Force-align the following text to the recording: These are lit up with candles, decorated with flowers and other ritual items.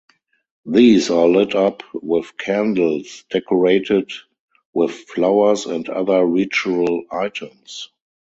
These 0.65 1.11
are 1.11 1.27
lit 1.27 1.53
up 1.53 1.83
with 1.93 2.35
candles, 2.35 3.23
decorated 3.29 4.11
with 4.73 4.89
flowers 4.93 5.67
and 5.67 5.87
other 5.89 6.25
ritual 6.25 7.03
items. 7.11 7.89